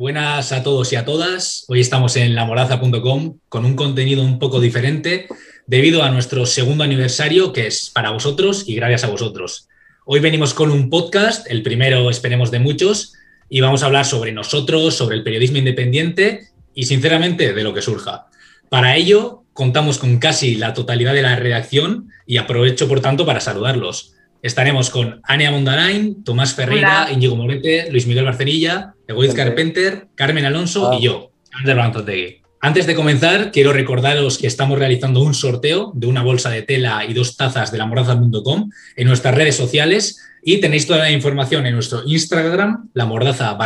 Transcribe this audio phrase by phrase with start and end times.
[0.00, 1.66] Buenas a todos y a todas.
[1.68, 5.28] Hoy estamos en lamoraza.com con un contenido un poco diferente
[5.66, 9.68] debido a nuestro segundo aniversario que es para vosotros y gracias a vosotros.
[10.06, 13.12] Hoy venimos con un podcast, el primero esperemos de muchos,
[13.50, 17.82] y vamos a hablar sobre nosotros, sobre el periodismo independiente y sinceramente de lo que
[17.82, 18.28] surja.
[18.70, 23.42] Para ello contamos con casi la totalidad de la redacción y aprovecho por tanto para
[23.42, 24.14] saludarlos.
[24.42, 27.12] Estaremos con Ania Mondarain, Tomás Ferreira, Hola.
[27.12, 31.00] Íñigo Morete, Luis Miguel Barcerilla, Egoiz Carpenter, Carmen Alonso y ah.
[31.00, 32.40] yo, Ander Banzotegui.
[32.62, 37.04] Antes de comenzar, quiero recordaros que estamos realizando un sorteo de una bolsa de tela
[37.06, 41.74] y dos tazas de lamordaza.com en nuestras redes sociales y tenéis toda la información en
[41.74, 43.58] nuestro Instagram, lamordaza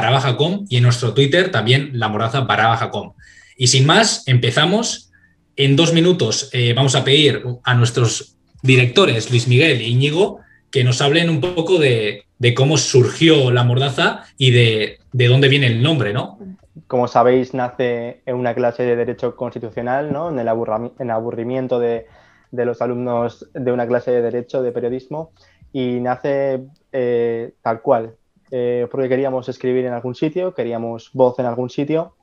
[0.69, 2.79] y en nuestro Twitter también lamordaza barra
[3.56, 5.11] Y sin más, empezamos.
[5.56, 10.41] En dos minutos eh, vamos a pedir a nuestros directores, Luis Miguel e Íñigo,
[10.74, 12.24] que nos hablen un poco de,
[12.56, 16.37] cómo surgió la mordaza y de, dónde viene el nombre, ¿no?
[16.88, 20.31] Como sabéis, nace en una clase de Derecho Constitucional, ¿no?
[20.31, 22.06] en, el aburrimiento de,
[22.50, 25.31] los alumnos de una clase de Derecho de Periodismo,
[25.72, 28.16] y nace eh, tal cual,
[28.50, 32.16] eh, porque queríamos escribir en algún sitio, queríamos voz en algún sitio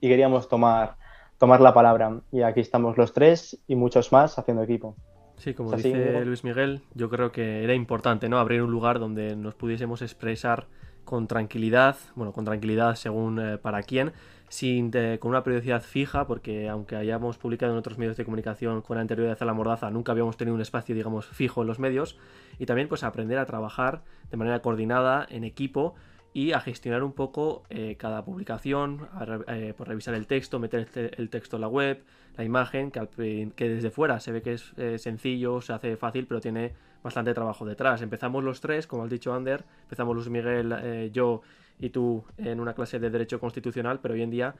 [0.00, 0.94] y queríamos tomar,
[1.38, 2.20] tomar la palabra.
[2.30, 4.94] Y aquí estamos los tres y muchos más haciendo equipo.
[5.40, 8.38] Sí, como dice Luis Miguel, yo creo que era importante, ¿no?
[8.38, 10.66] Abrir un lugar donde nos pudiésemos expresar
[11.06, 14.12] con tranquilidad, bueno, con tranquilidad según eh, para quién,
[14.50, 18.98] sin con una periodicidad fija, porque aunque hayamos publicado en otros medios de comunicación con
[18.98, 22.18] anterioridad a la mordaza, nunca habíamos tenido un espacio, digamos, fijo en los medios,
[22.58, 25.94] y también pues aprender a trabajar de manera coordinada, en equipo,
[26.32, 29.08] y a gestionar un poco eh, cada publicación,
[29.48, 32.02] eh, por revisar el texto, meter el, texto en la web,
[32.36, 36.26] la imagen, que, que, desde fuera se ve que es eh, sencillo, se hace fácil,
[36.26, 36.72] pero tiene
[37.02, 38.02] bastante trabajo detrás.
[38.02, 41.42] Empezamos los tres, como has dicho Ander, empezamos Luis Miguel, yo
[41.80, 44.54] y tú en una clase de Derecho Constitucional, pero hoy en día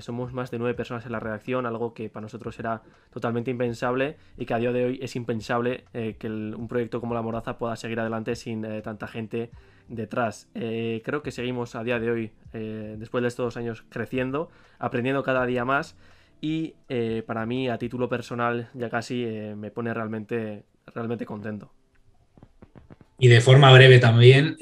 [0.00, 4.16] somos más de nueve personas en la redacción, algo que para nosotros era totalmente impensable
[4.36, 7.76] y que a día de hoy es impensable que un proyecto como La Moraza pueda
[7.76, 9.50] seguir adelante sin tanta gente
[9.90, 10.48] detrás.
[10.54, 14.48] Eh, creo que seguimos a día de hoy, eh, después de estos dos años, creciendo,
[14.78, 15.96] aprendiendo cada día más
[16.40, 19.26] y eh, para mí, a título personal, ya casi
[19.56, 20.62] me pone realmente,
[20.94, 21.70] realmente contento.
[23.18, 24.56] Y de forma breve también,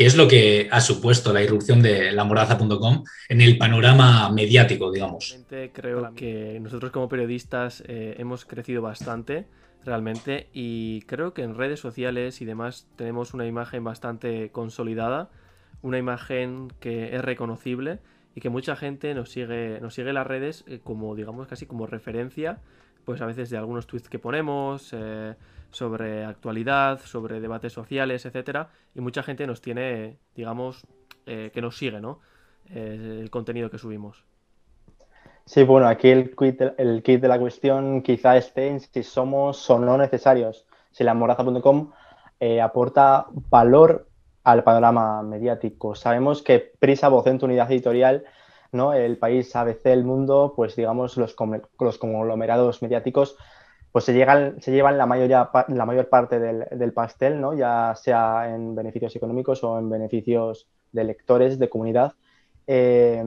[0.00, 5.38] ¿qué es lo que ha supuesto la irrupción de lamoraza.com en el panorama mediático, digamos?
[5.74, 9.44] Creo que nosotros como periodistas hemos crecido bastante
[9.84, 15.28] realmente y creo que en redes sociales y demás tenemos una imagen bastante consolidada,
[15.82, 17.98] una imagen que es reconocible
[18.34, 21.86] y que mucha gente nos sigue, nos sigue las redes eh, como digamos casi como
[21.86, 22.60] referencia,
[23.04, 25.34] pues a veces de algunos tweets que ponemos eh,
[25.70, 30.86] sobre actualidad, sobre debates sociales, etcétera, y mucha gente nos tiene, digamos,
[31.26, 32.20] eh, que nos sigue, ¿no?
[32.72, 34.24] el contenido que subimos.
[35.44, 39.68] Sí, bueno, aquí el kit, el kit de la cuestión quizá esté en si somos
[39.68, 40.64] o no necesarios.
[40.92, 41.90] Si la moraza.com
[42.38, 44.06] eh, aporta valor
[44.44, 45.96] al panorama mediático.
[45.96, 48.24] Sabemos que Prisa, Vocento, Unidad Editorial,
[48.72, 48.92] ¿no?
[48.92, 53.36] el país ABC, el mundo, pues digamos los, conglomerados mediáticos,
[53.92, 57.54] pues se, llegan, se llevan la, mayoría, la mayor parte del, pastel, ¿no?
[57.54, 62.14] ya sea en beneficios económicos o en beneficios de lectores, de comunidad.
[62.66, 63.24] Eh,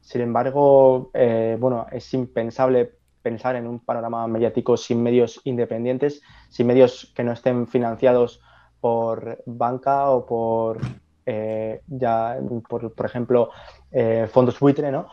[0.00, 2.92] sin embargo, eh, bueno, es impensable
[3.22, 8.40] pensar en un panorama mediático sin medios independientes, sin medios que no estén financiados
[8.80, 10.80] por banca o por,
[11.26, 12.38] eh, ya,
[12.68, 13.50] por, ejemplo,
[13.90, 15.08] eh, fondos buitre, ¿no?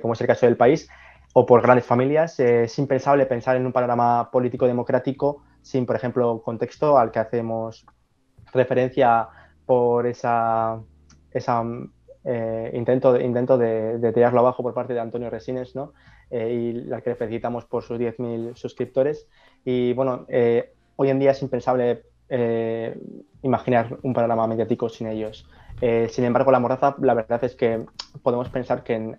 [0.00, 0.88] como es el caso del país,
[1.34, 2.38] o por grandes familias.
[2.40, 7.86] es impensable pensar en un panorama político democrático sin, por ejemplo, contexto al que hacemos
[8.52, 9.28] referencia
[9.64, 10.80] por esa,
[11.30, 11.62] esa
[12.24, 15.92] eh, intento, intento de, tirarlo abajo por parte de Antonio Resines, ¿no?
[16.30, 19.28] Eh, y la que le felicitamos por sus 10.000 suscriptores.
[19.64, 22.04] Y bueno, eh, hoy en día es impensable
[23.42, 25.46] imaginar un panorama mediático sin ellos.
[26.08, 27.84] sin embargo, la mordaza, la verdad es que
[28.22, 29.14] podemos pensar que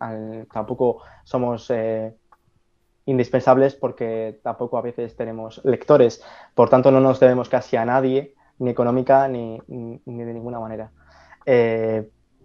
[0.52, 1.72] tampoco somos
[3.06, 6.24] indispensables porque tampoco a veces tenemos lectores.
[6.56, 10.92] Por tanto, no nos debemos casi a nadie, ni económica ni, ni de ninguna manera.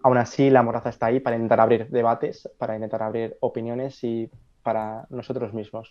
[0.02, 4.30] Aún así, la Mordaza está ahí para intentar abrir debates, para intentar abrir opiniones y
[4.62, 5.90] para nosotros mismos.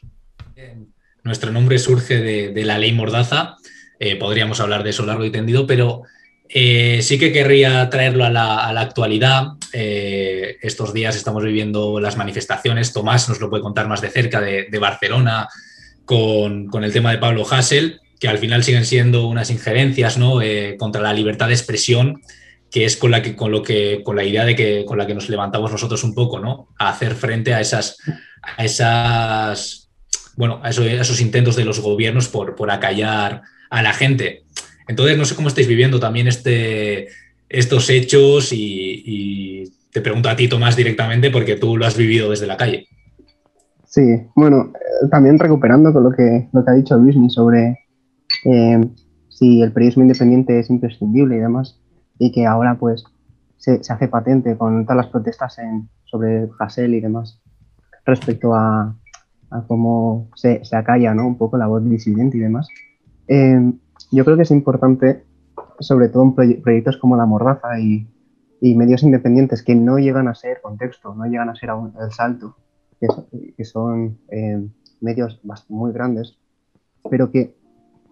[1.23, 3.57] Nuestro nombre surge de, la ley Mordaza,
[3.99, 6.03] eh, podríamos hablar de eso largo y tendido, pero
[6.49, 9.53] eh, sí que querría traerlo a la, actualidad.
[9.73, 14.39] Eh, estos días estamos viviendo las manifestaciones, Tomás nos lo puede contar más de cerca,
[14.39, 15.47] de, Barcelona,
[16.05, 20.39] con, el tema de Pablo Hassel, que al final siguen siendo unas injerencias ¿no?
[20.77, 22.21] contra la libertad de expresión
[22.71, 25.07] que es con la que, con lo que, con la idea de que con la
[25.07, 26.67] que nos levantamos nosotros un poco, ¿no?
[26.77, 27.97] A hacer frente a esas,
[28.41, 29.89] a esas,
[30.35, 34.43] bueno, a esos, intentos de los gobiernos por, por acallar a la gente.
[34.87, 37.07] Entonces, no sé cómo estáis viviendo también este,
[37.49, 42.45] estos hechos y, te pregunto a ti, Tomás, directamente, porque tú lo has vivido desde
[42.45, 42.87] la calle.
[43.85, 44.01] Sí,
[44.35, 47.79] bueno, eh, también recuperando con lo que, lo que ha dicho Luismi sobre
[48.45, 48.79] eh,
[49.29, 51.79] si el periodismo independiente es imprescindible y demás,
[52.19, 53.05] y que ahora pues
[53.57, 57.39] se, hace patente con todas las protestas en, sobre Hassel y demás
[58.05, 58.95] respecto a,
[59.67, 61.25] cómo se, se, acalla ¿no?
[61.25, 62.67] un poco la voz disidente y demás.
[63.27, 63.73] Eh,
[64.11, 65.23] yo creo que es importante,
[65.79, 68.07] sobre todo en proyectos como La Mordaza y,
[68.59, 71.69] medios independientes que no llegan a ser contexto, no llegan a ser
[72.01, 72.55] el salto,
[72.99, 74.67] que, son eh,
[74.99, 75.39] medios
[75.69, 76.39] muy grandes,
[77.09, 77.55] pero que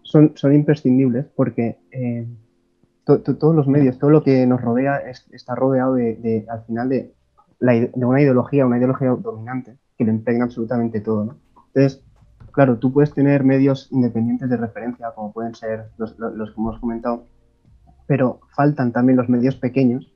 [0.03, 2.27] son, son imprescindibles porque eh,
[3.06, 4.97] todos los medios, todo lo que nos rodea
[5.31, 7.13] está rodeado de, al final de,
[7.59, 11.25] de, una ideología, una ideología dominante que le impregna absolutamente todo.
[11.25, 11.38] ¿no?
[11.67, 12.04] Entonces,
[12.55, 17.25] claro, tú puedes tener medios independientes de referencia, como pueden ser los, que hemos comentado,
[18.07, 20.13] pero faltan también los medios pequeños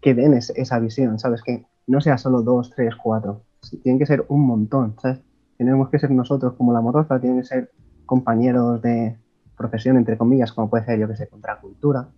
[0.00, 1.42] que den esa visión, ¿sabes?
[1.42, 3.42] Que no sea solo dos, tres, cuatro,
[3.82, 5.20] tienen que ser un montón, ¿sabes?
[5.58, 7.70] Tenemos que ser nosotros como la moroza, tienen que ser
[8.06, 9.18] compañeros de
[9.58, 12.08] profesión, entre comillas, como puede ser, yo que sé, contracultura,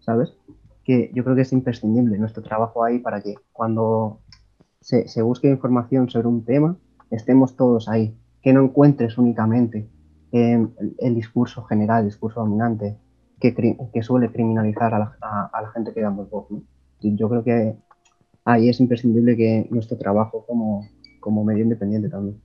[0.00, 0.36] ¿sabes?
[0.84, 4.20] Que yo creo que es imprescindible nuestro trabajo ahí para que cuando
[4.82, 6.76] se, se busque información sobre un tema,
[7.10, 8.14] estemos todos ahí,
[8.46, 9.88] que no encuentres únicamente
[10.30, 12.96] el, discurso general, el discurso dominante,
[13.40, 13.52] que,
[14.02, 16.46] suele criminalizar a la, gente que damos voz.
[17.00, 17.74] Yo creo que
[18.44, 22.40] ahí es imprescindible que nuestro trabajo como, medio independiente también.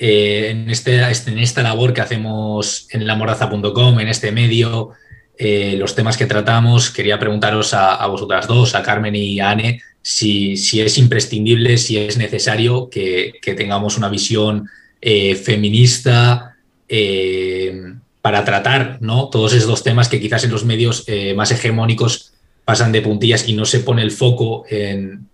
[0.00, 4.90] Eh, en, este, en esta labor que hacemos en lamoraza.com, en este medio,
[5.38, 9.80] eh, los temas que tratamos, quería preguntaros a, vosotras dos, a Carmen y a Anne,
[10.04, 14.68] si, es imprescindible, si es necesario que, tengamos una visión
[15.00, 16.56] eh, feminista
[16.86, 19.30] eh, para tratar ¿no?
[19.30, 22.34] todos esos temas que quizás en los medios eh, más hegemónicos
[22.66, 25.26] pasan de puntillas y no se pone el foco en,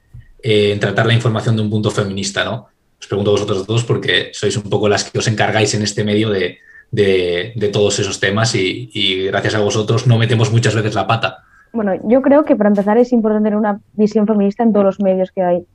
[0.78, 2.44] tratar la información de un punto feminista.
[2.44, 2.69] ¿no?
[3.00, 6.05] Os pregunto a vosotros dos porque sois un poco las que os encargáis en este
[6.05, 6.61] medio de,
[7.73, 11.50] todos esos temas y gracias a vosotros no metemos muchas veces la pata.
[11.72, 15.00] Bueno, yo creo que para empezar es importante tener una visión feminista en todos los
[15.00, 15.67] medios que hay.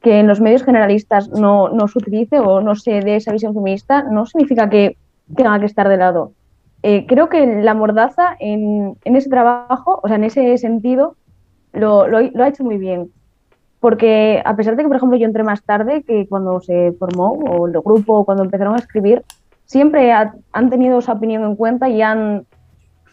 [0.00, 3.54] Que en los medios generalistas no, no se utilice o no se dé esa visión
[3.54, 4.96] feminista no significa que
[5.34, 6.32] tenga que estar de lado.
[6.82, 11.16] Eh, creo que la mordaza en, en, ese trabajo, o sea, en ese sentido,
[11.72, 13.10] lo, lo, lo, ha hecho muy bien.
[13.80, 17.32] Porque a pesar de que, por ejemplo, yo entré más tarde que cuando se formó,
[17.32, 19.24] o el grupo, cuando empezaron a escribir,
[19.64, 22.46] siempre han tenido esa opinión en cuenta y han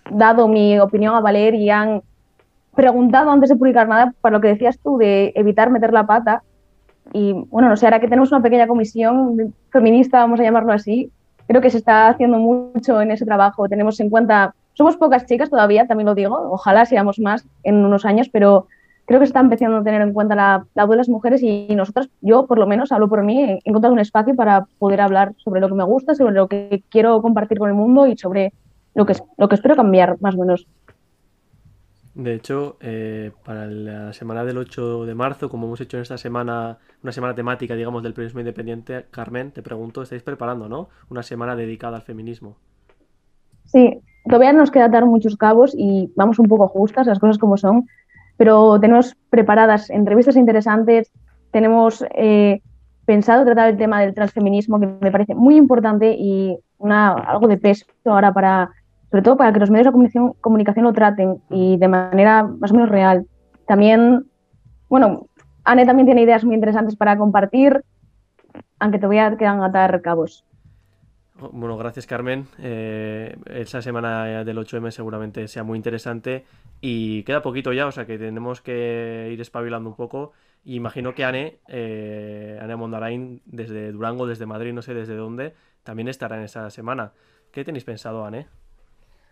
[0.09, 2.01] dado mi opinión a valer y han
[2.75, 6.43] preguntado antes de publicar nada para lo que decías tú de evitar meter la pata.
[7.13, 11.11] Y bueno, no sé, ahora que tenemos una pequeña comisión feminista, vamos a llamarlo así,
[11.47, 13.69] creo que se está haciendo mucho en ese trabajo.
[13.69, 18.05] Tenemos en cuenta, somos pocas chicas todavía, también lo digo, ojalá seamos más en unos
[18.05, 18.67] años, pero
[19.05, 21.43] creo que se está empezando a tener en cuenta la, la voz de las mujeres
[21.43, 25.01] y nosotras, yo por lo menos hablo por mí, he encontrado un espacio para poder
[25.01, 28.17] hablar sobre lo que me gusta, sobre lo que quiero compartir con el mundo y
[28.17, 28.51] sobre
[28.95, 30.67] lo que, lo que espero cambiar, más o menos.
[32.15, 36.17] De hecho, eh, para la semana del 8 de marzo, como hemos hecho en esta
[36.17, 40.87] semana, una semana temática, digamos, del periodismo independiente, Carmen, te pregunto, estáis preparando, ¿no?
[41.09, 42.55] Una semana dedicada al feminismo.
[43.65, 47.57] Sí, todavía nos queda dar muchos cabos y vamos un poco justas, las cosas como
[47.57, 47.85] son,
[48.37, 51.11] pero tenemos preparadas entrevistas interesantes,
[51.51, 52.61] tenemos eh,
[53.05, 57.57] pensado tratar el tema del transfeminismo, que me parece muy importante y una, algo de
[57.57, 58.71] peso ahora para
[59.15, 62.73] sobre todo para que los medios de comunicación, lo traten y de manera más o
[62.73, 63.25] menos real.
[63.65, 64.25] También,
[64.89, 65.27] bueno,
[65.63, 67.85] Anne también tiene ideas muy interesantes para compartir,
[68.77, 70.43] aunque te voy a quedar atar cabos.
[71.35, 72.47] Bueno, gracias Carmen.
[72.59, 76.43] Eh, esa semana del 8M seguramente sea muy interesante
[76.81, 80.33] y queda poquito ya, o sea que tenemos que ir espabilando un poco.
[80.65, 85.53] Y imagino que Anne, eh, Anne Mondarain, desde Durango, desde Madrid, no sé desde dónde,
[85.83, 87.13] también estará en esa semana.
[87.53, 88.47] ¿Qué tenéis pensado, Anne?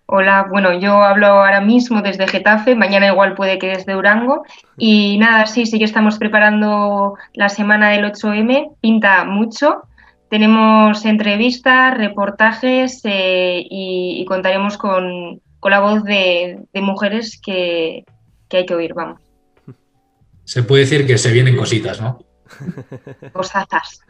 [0.06, 4.44] Hola, bueno, yo hablo ahora mismo desde Getafe, mañana igual puede que desde Durango.
[4.78, 9.84] Y nada, sí, sí que estamos preparando la semana del 8M, pinta mucho.
[10.30, 18.04] Tenemos entrevistas, reportajes eh, y, contaremos con, la voz de, mujeres que,
[18.52, 19.22] hay que oír, vamos.
[20.44, 22.20] Se puede decir que se vienen cositas, ¿no?
[23.32, 24.02] Cosazas.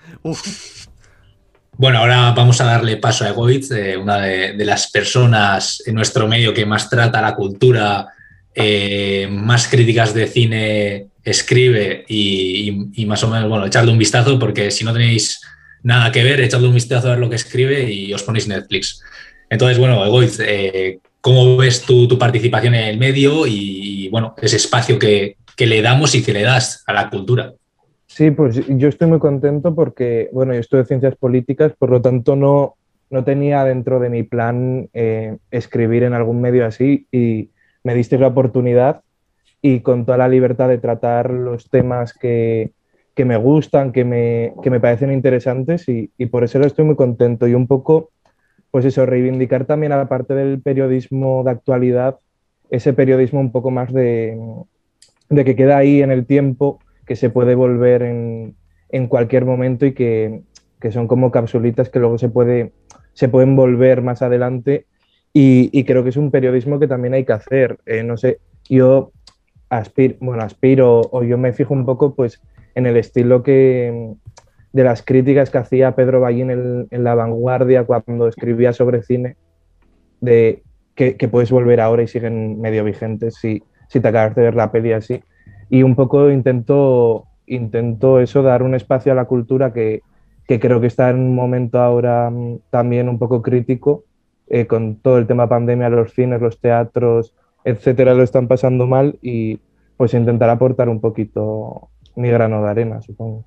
[1.75, 6.27] Bueno, ahora vamos a darle paso a Egoitz, eh, una de, las personas en nuestro
[6.27, 8.07] medio que más trata la cultura,
[8.53, 14.69] eh, más críticas de cine escribe y, más o menos, bueno, echarle un vistazo porque
[14.69, 15.41] si no tenéis
[15.81, 19.01] nada que ver, echadle un vistazo a ver lo que escribe y os ponéis Netflix.
[19.49, 24.99] Entonces, bueno, Egoitz, eh, ¿cómo ves tu, participación en el medio y, bueno, ese espacio
[24.99, 27.51] que, que le damos y que le das a la cultura?
[28.13, 32.35] Sí, pues yo estoy muy contento porque, bueno, yo estudio ciencias políticas, por lo tanto
[32.35, 32.75] no,
[33.09, 37.49] no tenía dentro de mi plan eh, escribir en algún medio así y
[37.83, 39.01] me diste la oportunidad
[39.63, 42.73] y con toda la libertad de tratar los temas que,
[43.15, 46.95] que me gustan, que me, que me, parecen interesantes y, y, por eso estoy muy
[46.95, 47.47] contento.
[47.47, 48.11] Y un poco,
[48.69, 52.19] pues eso, reivindicar también a la parte del periodismo de actualidad,
[52.69, 54.37] ese periodismo un poco más de,
[55.29, 58.55] de que queda ahí en el tiempo que se puede volver en,
[58.89, 60.41] en cualquier momento y que,
[60.79, 62.71] que, son como capsulitas que luego se, puede,
[63.13, 64.85] se pueden volver más adelante.
[65.33, 67.79] Y, y creo que es un periodismo que también hay que hacer.
[67.85, 69.11] Eh, no sé, yo
[69.69, 72.41] aspiro, bueno, aspiro o yo me fijo un poco pues
[72.75, 74.13] en el estilo que
[74.71, 79.37] de las críticas que hacía Pedro Ballín en, en La Vanguardia cuando escribía sobre cine,
[80.19, 80.63] de
[80.95, 84.55] que, que, puedes volver ahora y siguen medio vigentes si, si te acabas de ver
[84.55, 85.23] la peli así
[85.73, 90.03] y un poco intento, intento eso, dar un espacio a la cultura que,
[90.47, 94.03] que creo que está en un momento ahora mm, también un poco crítico,
[94.49, 99.17] eh, con todo el tema pandemia, los cines, los teatros, etcétera, lo están pasando mal
[99.23, 99.61] y
[99.97, 103.43] pues intentar aportar un poquito mi grano de arena, supongo.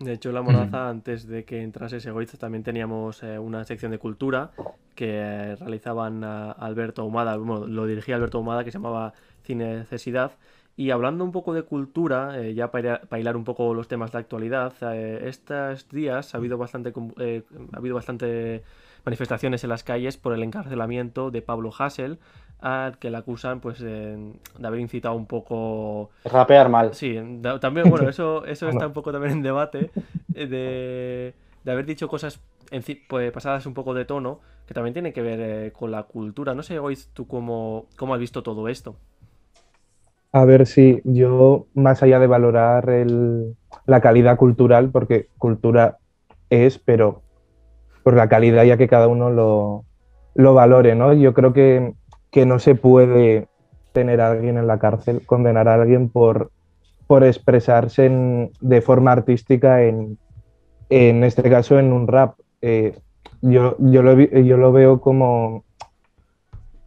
[0.00, 3.98] De hecho, la Moraza, antes de que entrase Egoísta, también teníamos eh, una sección de
[3.98, 4.50] cultura
[4.96, 9.12] que eh, realizaban Alberto Ahumada, bueno, lo dirigía Alberto Ahumada, que se llamaba
[9.44, 10.32] Cine Necesidad,
[10.76, 14.18] y hablando un poco de cultura, eh, ya para bailar un poco los temas de
[14.18, 18.64] actualidad, eh, estos días ha habido bastante eh, ha habido bastante
[19.04, 22.18] manifestaciones en las calles por el encarcelamiento de Pablo Hassel,
[22.58, 26.92] al que le acusan pues de haber incitado un poco rapear mal.
[26.94, 27.20] Sí,
[27.60, 29.90] también bueno, eso eso está un poco también en debate
[30.28, 32.40] de, de haber dicho cosas
[33.08, 36.54] pues, pasadas un poco de tono que también tiene que ver con la cultura.
[36.54, 38.96] No sé, hoy tú cómo, cómo has visto todo esto.
[40.34, 42.88] A ver si yo, más allá de valorar
[43.86, 45.98] la calidad cultural, porque cultura
[46.50, 47.22] es, pero
[48.02, 51.12] por la calidad ya que cada uno lo, valore, ¿no?
[51.12, 51.94] Yo creo que,
[52.46, 53.46] no se puede
[53.92, 56.50] tener a alguien en la cárcel, condenar a alguien por,
[57.06, 60.18] por expresarse de forma artística en,
[60.88, 62.34] en este caso en un rap.
[62.60, 62.98] Eh,
[63.40, 65.62] yo, yo, lo, yo lo veo como...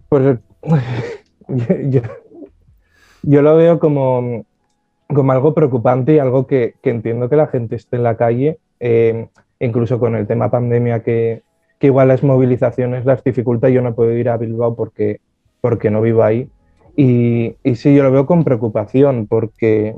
[0.09, 0.37] Pues,
[3.23, 4.45] yo lo veo como,
[5.07, 8.59] como algo preocupante y algo que, que, entiendo que la gente esté en la calle,
[8.79, 9.27] eh,
[9.59, 11.41] incluso con el tema pandemia, que,
[11.79, 13.69] que, igual las movilizaciones las dificulta.
[13.69, 15.19] Yo no puedo ir a Bilbao porque,
[15.61, 16.49] porque no vivo ahí.
[16.95, 19.95] Y, y sí, yo lo veo con preocupación porque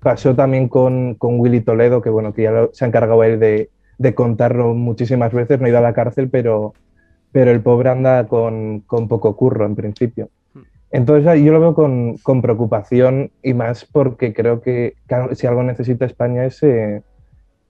[0.00, 3.70] pasó también con, con Willy Toledo, que bueno, que ya se ha encargado él de,
[3.98, 6.74] de, contarlo muchísimas veces, no ha ido a la cárcel, pero,
[7.32, 10.30] pero el pobre anda con, con poco curro en principio.
[10.90, 14.94] Entonces yo lo veo con, con, preocupación y más porque creo que,
[15.32, 17.02] si algo necesita España es eh,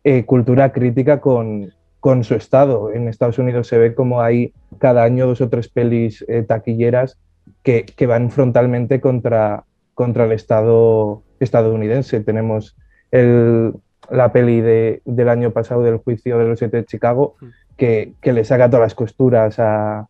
[0.04, 2.92] eh, cultura crítica con, con, su Estado.
[2.92, 7.18] En Estados Unidos se ve como hay cada año dos o tres pelis eh, taquilleras
[7.64, 12.20] que, que, van frontalmente contra, contra el Estado estadounidense.
[12.20, 12.76] Tenemos
[13.10, 13.72] el,
[14.10, 17.46] la peli de, del año pasado del juicio de los siete de Chicago mm.
[17.76, 20.08] que, que le saca todas las costuras a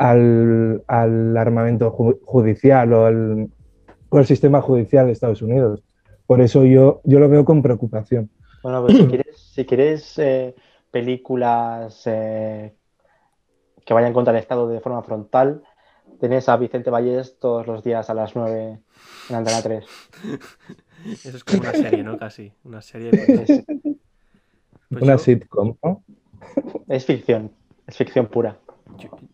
[0.00, 3.50] al, al armamento judicial o al,
[4.24, 5.84] sistema judicial de Estados Unidos.
[6.26, 8.30] Por eso yo, yo lo veo con preocupación.
[8.62, 10.54] Bueno, pues si quieres, si quieres eh,
[10.90, 12.72] películas eh,
[13.84, 15.62] que vayan contra el Estado de forma frontal,
[16.18, 18.78] tenés a Vicente Valles todos los días a las 9
[19.28, 19.84] en Antena 3.
[21.24, 22.16] Eso es como una serie, ¿no?
[22.16, 22.52] Casi.
[22.64, 23.10] Una serie.
[24.88, 26.02] Pues una sitcom, ¿no?
[26.88, 27.52] Es ficción,
[27.86, 28.56] es ficción pura.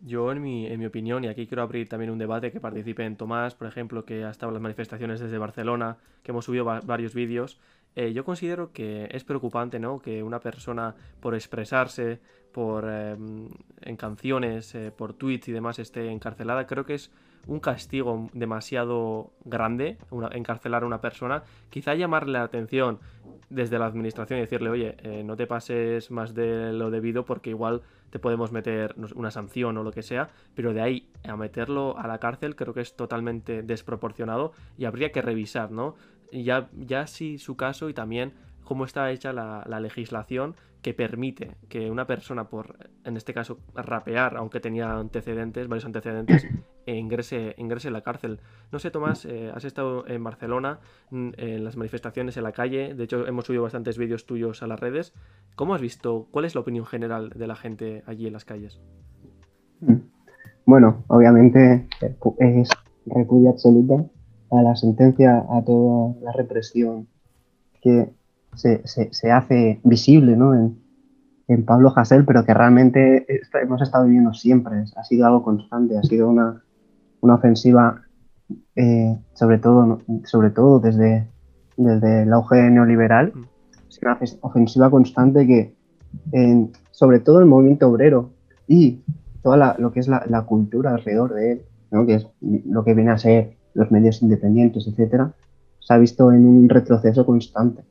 [0.04, 3.04] Yo, en, mi, en mi opinión, y aquí quiero abrir también un debate que participe
[3.04, 6.64] en Tomás, por ejemplo, que ha estado en las manifestaciones desde Barcelona, que hemos subido
[6.64, 7.58] varios vídeos,
[7.96, 10.00] eh, yo considero que es preocupante ¿no?
[10.00, 12.20] que una persona, por expresarse,
[12.52, 13.48] por em,
[13.80, 16.66] en canciones, eh, por tweets y demás, esté encarcelada.
[16.66, 17.10] Creo que es
[17.46, 19.98] un castigo demasiado grande
[20.32, 21.44] encarcelar a una persona.
[21.70, 22.98] Quizá llamarle la atención
[23.48, 27.50] desde la administración y decirle, oye, eh, no te pases más de lo debido porque
[27.50, 31.98] igual te podemos meter una sanción o lo que sea, pero de ahí a meterlo
[31.98, 35.96] a la cárcel creo que es totalmente desproporcionado y habría que revisar, ¿no?
[36.32, 38.32] Ya, ya si su caso y también
[38.64, 44.36] cómo está hecha la, legislación que permite que una persona, por, en este caso, rapear,
[44.36, 46.46] aunque tenía antecedentes, varios antecedentes,
[46.86, 48.38] ingrese, ingrese en la cárcel.
[48.70, 50.78] No sé, Tomás, eh, has estado en Barcelona,
[51.10, 54.78] en las manifestaciones en la calle, de hecho hemos subido bastantes vídeos tuyos a las
[54.78, 55.12] redes.
[55.56, 58.80] ¿Cómo has visto, cuál es la opinión general de la gente allí en las calles?
[59.80, 59.96] Mm.
[60.66, 62.68] Bueno, obviamente eh, es
[63.06, 64.06] repudio absoluta
[64.52, 67.08] a la sentencia, a toda la represión
[67.82, 68.08] que
[68.56, 70.54] se, hace visible ¿no?
[70.54, 70.76] en,
[71.64, 73.26] Pablo Hasél, pero que realmente
[73.62, 74.84] hemos estado viviendo siempre.
[74.96, 76.62] Ha sido algo constante, ha sido una,
[77.20, 78.02] ofensiva,
[78.74, 81.28] eh, sobre, todo, sobre todo desde,
[81.76, 83.44] desde el auge neoliberal, mm.
[83.88, 85.76] es una ofensiva constante que,
[86.90, 88.30] sobre todo el movimiento obrero
[88.66, 89.02] y
[89.42, 92.04] toda lo que es la, cultura alrededor de él, ¿no?
[92.06, 95.32] que es lo que viene a ser los medios independientes, etcétera,
[95.78, 97.82] se ha visto en un retroceso constante.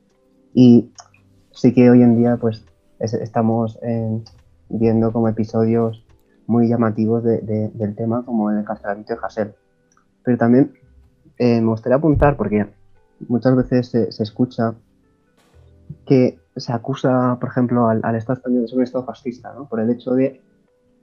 [0.58, 0.90] Y
[1.52, 2.64] sí que hoy en día pues
[2.98, 4.22] estamos eh,
[4.70, 6.02] viendo como episodios
[6.46, 9.54] muy llamativos del tema como el encarcelamiento de Hassel.
[10.24, 10.72] Pero también
[11.36, 12.66] eh, me gustaría apuntar, porque
[13.28, 14.74] muchas veces se, escucha
[16.06, 19.68] que se acusa, por ejemplo, al, Estado español de ser un Estado fascista, ¿no?
[19.68, 20.40] por el hecho de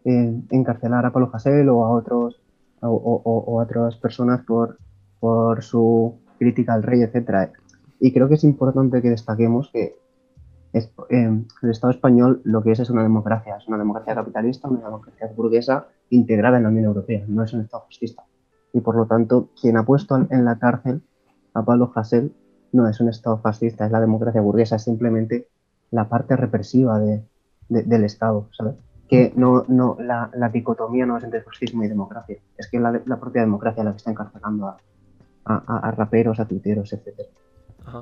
[0.05, 2.41] eh, encarcelar a Pablo Hasél o a otros
[2.81, 4.79] o, a otras personas por,
[5.19, 7.51] por su crítica al rey, etcétera.
[8.03, 9.95] Y creo que es importante que destaquemos que
[10.73, 14.83] eh, el Estado español lo que es es una democracia, es una democracia capitalista, una
[14.83, 18.23] democracia burguesa integrada en la Unión Europea, no es un Estado fascista.
[18.73, 21.01] Y por lo tanto, quien ha puesto en la cárcel
[21.53, 22.33] a Pablo Hasél
[22.73, 25.47] no es un Estado fascista, es la democracia burguesa, es simplemente
[25.89, 27.23] la parte represiva de,
[27.69, 28.75] del Estado, ¿sabes?
[29.07, 33.17] Que no, no, la, dicotomía no es entre fascismo y democracia, es que la, la
[33.17, 34.77] propia democracia la que está encarcelando a,
[35.45, 37.29] a, a raperos, a tuiteros, etcétera.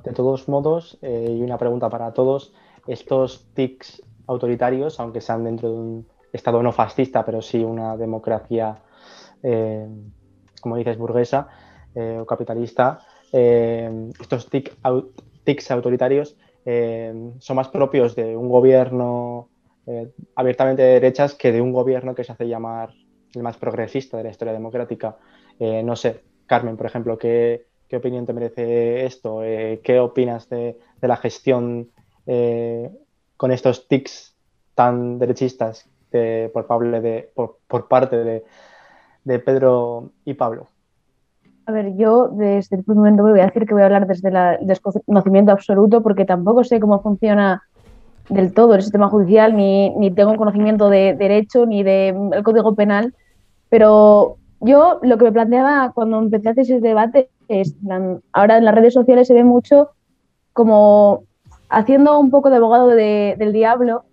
[0.03, 2.53] De todos modos, eh, y una pregunta para todos,
[2.87, 8.77] estos tics autoritarios, aunque sean dentro de un Estado no fascista, pero sí una democracia,
[9.43, 9.85] eh,
[10.61, 11.49] como dices, burguesa
[11.93, 12.99] eh, o capitalista,
[13.33, 16.35] estos tics autoritarios
[17.39, 19.47] son más propios de un gobierno
[20.35, 22.93] abiertamente de derechas que de un gobierno que se hace llamar
[23.33, 25.17] el más progresista de la historia democrática.
[25.59, 29.43] no sé, Carmen, por ejemplo, ¿qué, ¿Qué opinión te merece esto?
[29.43, 31.89] Eh, ¿Qué opinas de, la gestión
[32.25, 32.89] eh,
[33.35, 34.33] con estos tics
[34.75, 35.89] tan derechistas
[36.53, 37.29] por, de,
[37.89, 38.43] parte
[39.25, 40.67] de, Pedro y Pablo?
[41.65, 44.29] A ver, yo desde el primer momento voy a decir que voy a hablar desde
[44.29, 47.61] el desconocimiento absoluto porque tampoco sé cómo funciona
[48.29, 53.13] del todo el sistema judicial, ni, ni tengo conocimiento de derecho ni del código penal,
[53.67, 57.29] pero yo lo que me planteaba cuando empecé a hacer ese debate
[58.33, 59.89] ahora en las redes sociales se ve mucho
[60.53, 61.23] como
[61.69, 64.03] haciendo un poco de abogado del diablo,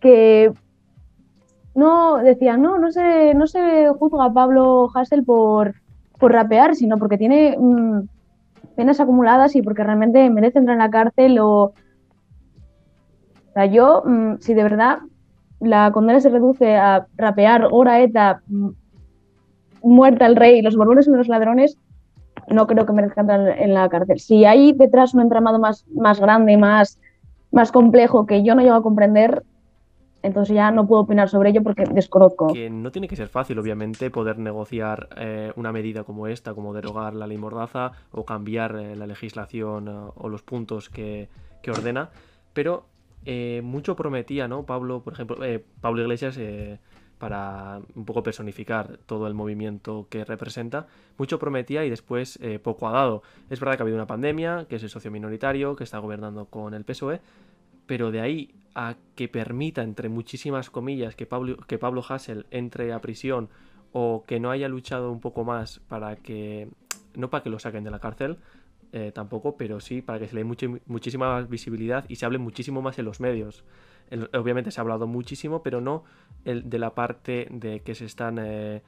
[0.00, 0.52] que
[1.74, 5.74] no decía, no, no se, no se juzga a Pablo Hassel por,
[6.18, 8.00] por rapear, sino porque tiene mm,
[8.76, 11.62] penas acumuladas y porque realmente merece entrar en la cárcel o...
[11.62, 11.72] o
[13.54, 14.98] sea, yo, mm, si de verdad
[15.60, 18.70] la condena se reduce a rapear hora eta mm,
[19.84, 21.78] muerta el rey, los borbones y los ladrones,
[22.52, 24.18] no creo que merezcan en la cárcel.
[24.20, 26.98] Si hay detrás un entramado más, más grande, más,
[27.50, 29.42] más complejo que yo no llego a comprender,
[30.22, 32.52] entonces ya no puedo opinar sobre ello porque desconozco.
[32.52, 36.72] Que no tiene que ser fácil, obviamente, poder negociar eh, una medida como esta, como
[36.72, 41.28] derogar la ley Mordaza o cambiar eh, la legislación eh, o los puntos que,
[41.62, 42.10] que ordena,
[42.52, 42.86] pero
[43.62, 44.64] mucho prometía, ¿no?
[44.64, 45.36] Pablo, por ejemplo,
[45.80, 46.36] Pablo Iglesias
[47.22, 52.88] para un poco personificar todo el movimiento que representa, mucho prometía y después eh, poco
[52.88, 53.22] ha dado.
[53.48, 56.46] Es verdad que ha habido una pandemia, que es el socio minoritario, que está gobernando
[56.46, 57.20] con el PSOE,
[57.86, 62.92] pero de ahí a que permita, entre muchísimas comillas, que Pablo, que Pablo Hassel entre
[62.92, 63.50] a prisión
[63.92, 66.70] o que no haya luchado un poco más para que,
[67.14, 68.38] no para que lo saquen de la cárcel,
[68.92, 72.82] eh, tampoco, pero sí para que se le dé muchísima visibilidad y se hable muchísimo
[72.82, 73.64] más en los medios
[74.34, 76.04] obviamente se ha hablado muchísimo, pero no
[76.44, 78.82] el, de la parte de que se están eh,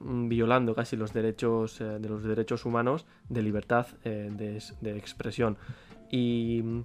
[0.00, 5.56] mm, violando casi los derechos eh, de los derechos humanos de libertad eh, de, expresión.
[6.10, 6.84] Y mm,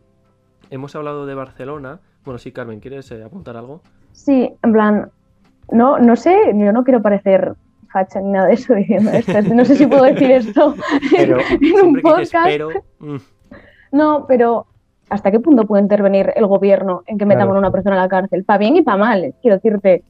[0.70, 2.00] hemos hablado de Barcelona.
[2.24, 3.82] Bueno, sí, Carmen, ¿quieres apuntar algo?
[4.12, 5.12] Sí, en plan,
[5.72, 7.56] no, no sé, yo no quiero parecer
[7.92, 9.42] facha ni nada de eso diciendo esto.
[9.54, 10.76] No sé si puedo decir esto
[11.12, 12.60] pero, en un podcast.
[13.00, 13.18] Mm.
[13.92, 14.68] No, pero
[15.10, 18.10] ¿hasta qué punto puede intervenir el gobierno en que metamos a una persona a la
[18.10, 18.44] cárcel?
[18.44, 20.04] Para bien y para mal, quiero decirte.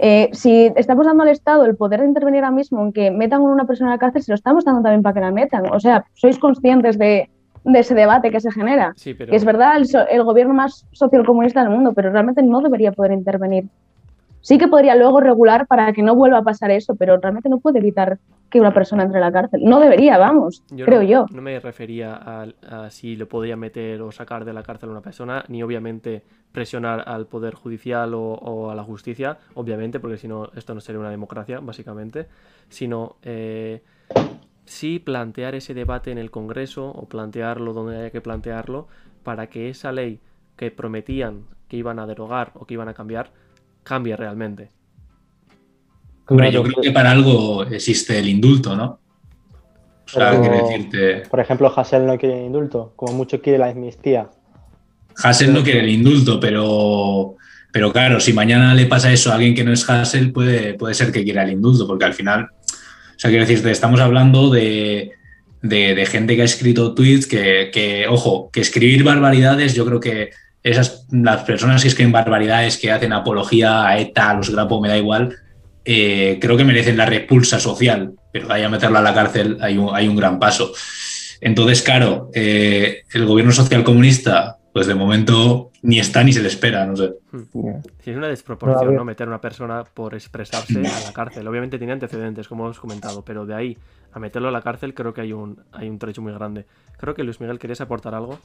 [0.00, 3.40] Eh, si estamos dando al Estado el poder de intervenir ahora mismo en que metan
[3.40, 5.64] a una persona a la cárcel, se lo estamos dando también para que la metan.
[5.72, 7.28] O sea, sois conscientes de,
[7.64, 8.92] de ese debate que se genera.
[8.94, 9.30] Sí, pero...
[9.30, 13.10] Que es verdad, el, el gobierno más socialcomunista del mundo, pero realmente no debería poder
[13.10, 13.64] intervenir.
[14.48, 17.60] Sí que podría luego regular para que no vuelva a pasar eso, pero realmente no
[17.60, 19.60] puede evitar que una persona entre a la cárcel.
[19.62, 21.26] No debería, vamos, creo no, yo.
[21.30, 24.92] No me refería a, a si lo podía meter o sacar de la cárcel a
[24.92, 30.16] una persona, ni obviamente presionar al Poder Judicial o, o a la justicia, obviamente, porque
[30.16, 32.26] si no, esto no sería una democracia, básicamente,
[32.70, 33.82] sino eh,
[34.64, 38.88] sí plantear ese debate en el Congreso o plantearlo donde haya que plantearlo
[39.24, 40.20] para que esa ley
[40.56, 43.30] que prometían que iban a derogar o que iban a cambiar,
[43.88, 44.70] cambie realmente.
[46.28, 49.00] Hombre, yo Claro, creo que para algo existe el indulto, ¿no?
[50.06, 54.28] O sea, Pero- decirte, Por ejemplo, Hassel no quiere indulto, como mucho quiere la amnistía.
[55.22, 57.36] Hassel no quiere el indulto, pero,
[57.72, 60.94] pero claro, si mañana le pasa eso a alguien que no es Hassel, puede, puede
[60.94, 65.12] ser que quiera el indulto, porque al final, o sea, quiero decirte, estamos hablando de,
[65.62, 69.98] de- de gente que ha escrito tweets que, que, ojo, que escribir barbaridades, yo creo
[70.00, 70.30] que
[70.62, 74.88] esas, las personas que escriben barbaridades, que hacen apología a ETA, a los grapos, me
[74.88, 75.36] da igual,
[75.84, 79.58] eh, creo que merecen la repulsa social, pero de ahí a meterla a la cárcel
[79.60, 80.72] hay un, hay un gran paso.
[81.40, 86.48] Entonces, claro, eh, el gobierno social comunista, pues de momento ni está ni se le
[86.48, 87.14] espera, no sé.
[88.00, 88.94] Si es una desproporción.
[88.94, 89.04] ¿no?
[89.04, 91.46] Meter a una persona por expresarse a la cárcel.
[91.46, 93.78] Obviamente tiene antecedentes, como hemos comentado, pero de ahí
[94.12, 96.66] a meterlo a la cárcel creo que hay un, hay un trecho muy grande.
[96.98, 98.38] Creo que Luis Miguel, ¿querías aportar algo?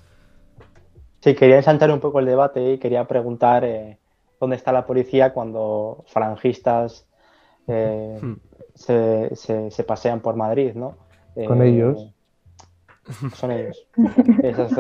[1.23, 3.97] Sí, quería ensanchar un poco el debate y quería preguntar eh,
[4.41, 7.07] dónde está la policía cuando falangistas
[7.67, 8.33] eh, Hmm.
[8.75, 10.97] se, se- se pasean por Madrid, ¿no?
[11.47, 12.11] Con Eh, ellos.
[13.35, 13.87] Son ellos.
[14.43, 14.73] Esas,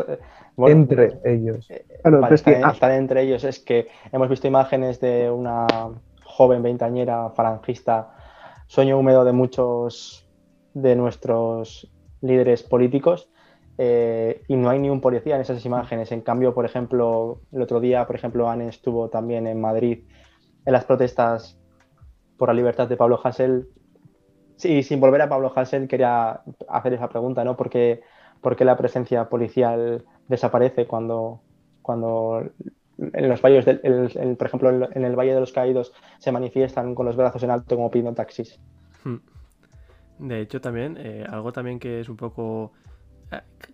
[0.57, 1.67] bueno, Entre ellos.
[2.01, 3.43] Claro, Vale, pero es que están, ah, están entre ellos.
[3.45, 5.65] Es que hemos visto imágenes de una
[6.25, 8.15] joven veintañera falangista,
[8.67, 10.27] sueño húmedo de muchos
[10.73, 11.89] de nuestros
[12.21, 13.29] líderes políticos,
[13.77, 16.11] eh, y no hay ni un policía en esas imágenes.
[16.11, 20.03] En cambio, por ejemplo, el otro día, por ejemplo, Anne estuvo también en Madrid
[20.65, 21.57] en las protestas
[22.37, 23.67] por la libertad de Pablo Hasél.
[24.55, 27.57] Sí, sin volver a Pablo Hasél, quería hacer esa pregunta, ¿no?
[27.57, 28.01] ¿Por qué,
[28.41, 31.41] por qué la presencia policial desaparece cuando,
[31.81, 32.43] cuando
[32.97, 36.31] en los valles, del, el- el- por ejemplo, en, el Valle de los Caídos se
[36.31, 38.59] manifiestan con los brazos en alto como pidiendo taxis?
[39.03, 39.17] Hmm.
[40.19, 42.71] De hecho, también, eh, algo también que es un poco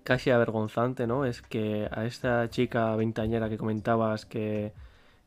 [0.03, 1.25] casi avergonzante, ¿no?
[1.25, 4.73] Es que a esta chica veintañera que comentabas que,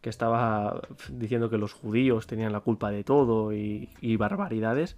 [0.00, 4.96] que estaba diciendo que los judíos tenían la culpa de todo y, y barbaridades,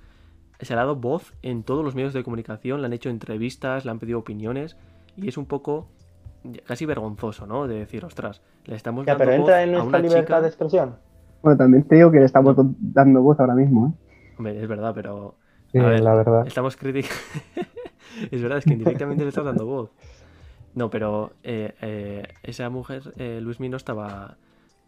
[0.60, 3.90] se ha dado voz en todos los medios de comunicación, le han hecho entrevistas, le
[3.90, 4.76] han pedido opiniones
[5.16, 5.88] y es un poco
[6.66, 7.66] casi vergonzoso, ¿no?
[7.66, 10.36] De decir, ostras, le estamos Ya, dando pero voz entra en a nuestra una libertad
[10.36, 10.40] chica...
[10.42, 10.96] de expresión.
[11.42, 13.88] bueno, también te digo que le estamos dando voz ahora mismo.
[13.88, 14.32] ¿eh?
[14.38, 15.36] Hombre, es verdad, pero...
[15.72, 16.46] Sí, a ver, la verdad.
[16.46, 17.16] Estamos criticando.
[18.30, 19.90] es verdad, es que indirectamente le estás dando voz.
[20.74, 24.36] No, pero eh, eh, esa mujer, eh, Luismi, no estaba,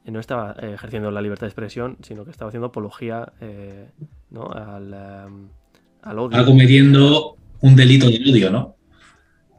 [0.04, 3.86] no estaba eh, ejerciendo la libertad de expresión, sino que estaba haciendo apología eh,
[4.30, 4.50] ¿no?
[4.50, 6.36] al, al odio.
[6.36, 8.76] Está cometiendo un delito de odio, ¿no?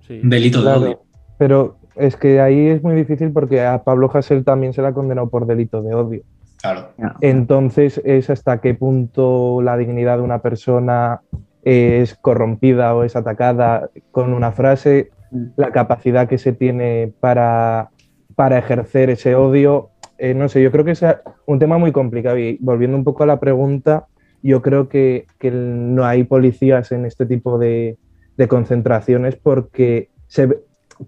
[0.06, 0.20] Sí.
[0.22, 1.04] Un delito de odio.
[1.38, 4.94] pero es que ahí es muy difícil porque a Pablo Hasél también se le ha
[4.94, 6.22] condenado por delito de odio.
[6.62, 6.92] Claro.
[7.22, 11.22] Entonces es hasta qué punto la dignidad de una persona
[11.68, 15.10] es corrompida o es atacada con una frase,
[15.58, 17.90] la capacidad que se tiene para,
[18.36, 19.90] para ejercer ese odio.
[20.18, 21.06] Eh, no sé, yo creo que es
[21.46, 24.08] un tema muy complicado y volviendo un poco a la pregunta,
[24.42, 27.98] yo creo que, que no hay policías en este tipo de,
[28.38, 30.48] de concentraciones porque, se,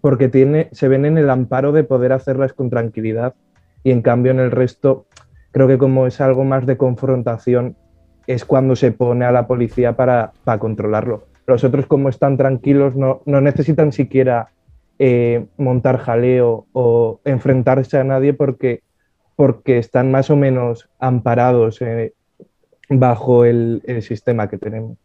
[0.02, 3.34] porque tiene, se ven en el amparo de poder hacerlas con tranquilidad
[3.82, 5.06] y en cambio en el resto
[5.52, 7.78] creo que como es algo más de confrontación,
[8.30, 11.24] es cuando se pone a la policía para, para controlarlo.
[11.48, 14.50] Los otros, como están tranquilos, no, no necesitan siquiera
[15.00, 18.84] eh, montar jaleo o enfrentarse a nadie porque,
[19.36, 22.14] porque están más o menos amparados eh,
[22.88, 24.96] bajo el, el sistema que tenemos.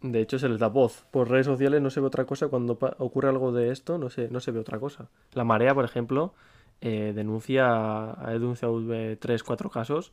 [0.00, 1.04] De hecho, se les da voz.
[1.10, 2.46] Por redes sociales no se ve otra cosa.
[2.46, 5.08] Cuando ocurre algo de esto, no se, no se ve otra cosa.
[5.32, 6.34] La Marea, por ejemplo,
[6.80, 8.80] eh, denuncia, ha denunciado
[9.18, 10.12] tres, cuatro casos.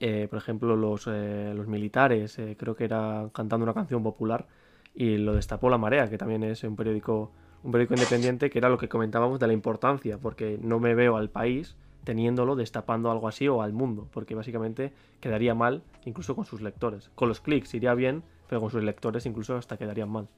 [0.00, 4.46] Eh, por ejemplo, los, eh, los militares, eh, creo que era cantando una canción popular,
[4.94, 7.32] y lo destapó La Marea, que también es un periódico,
[7.64, 11.16] un periódico independiente, que era lo que comentábamos de la importancia, porque no me veo
[11.16, 16.44] al país teniéndolo, destapando algo así, o al mundo, porque básicamente quedaría mal incluso con
[16.44, 17.10] sus lectores.
[17.14, 20.28] Con los clics iría bien, pero con sus lectores incluso hasta quedarían mal.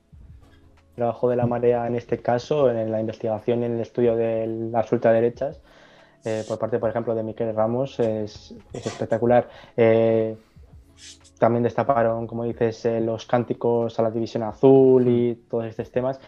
[0.91, 4.17] El trabajo de la marea en este caso, en la investigación y en el estudio
[4.17, 5.61] de las ultraderechas,
[6.25, 9.49] eh, por parte, por ejemplo, de Miquel Ramos, es, es espectacular.
[9.77, 10.37] Eh,
[11.39, 16.21] también destaparon, como dices, eh, los cánticos a la división azul y todos estos temas.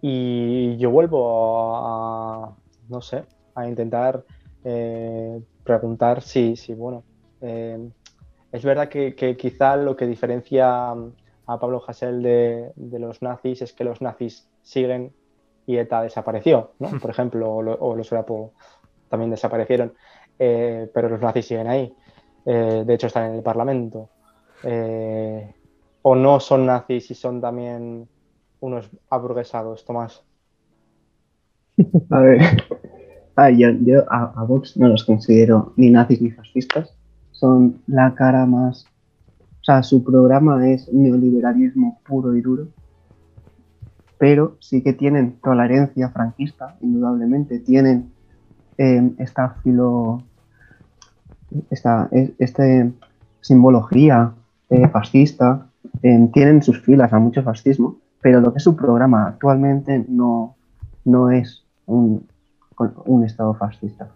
[0.00, 2.54] Y yo vuelvo a,
[2.88, 4.24] no sé, a intentar
[4.64, 7.02] eh, preguntar si, si bueno,
[7.40, 13.84] es verdad que, quizá lo que diferencia a Pablo Hasél de, los nazis es que
[13.84, 15.12] los nazis siguen
[15.66, 16.90] y ETA desapareció, ¿no?
[17.00, 18.52] Por ejemplo, o, los Grapo
[19.10, 19.92] también desaparecieron,
[20.38, 21.94] eh, pero los nazis siguen ahí.
[22.44, 24.08] de hecho, están en el Parlamento.
[26.02, 28.08] o no son nazis y son también
[28.60, 30.22] unos aburguesados, Tomás.
[32.10, 32.40] A ver,
[33.56, 36.94] yo, a, Vox no los considero ni nazis ni fascistas.
[37.32, 38.84] Son la cara más.
[39.60, 42.68] O sea, su programa es neoliberalismo puro y duro.
[44.18, 47.60] Pero sí que tienen tolerancia franquista, indudablemente.
[47.60, 48.12] Tienen
[48.80, 50.22] em, esta filo.
[51.70, 52.92] Esta, este
[53.40, 54.32] simbología
[54.70, 55.66] eh, fascista.
[56.02, 57.96] Em, tienen sus filas a mucho fascismo.
[58.22, 60.56] Pero lo que es su programa actualmente no,
[61.04, 62.26] no es un,
[63.06, 64.08] un Estado fascista.